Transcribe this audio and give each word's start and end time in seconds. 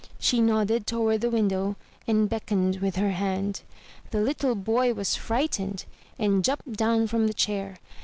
She 0.17 0.41
nodded 0.41 0.87
toward 0.87 1.21
the 1.21 1.29
window, 1.29 1.75
and 2.07 2.27
beckoned 2.27 2.77
with 2.77 2.95
her 2.95 3.11
hand. 3.11 3.61
The 4.09 4.19
little 4.19 4.55
boy 4.55 4.95
was 4.95 5.15
frightened, 5.15 5.85
and 6.17 6.43
jumped 6.43 6.73
down 6.73 7.05
from 7.05 7.27
the 7.27 7.35
chair. 7.35 7.77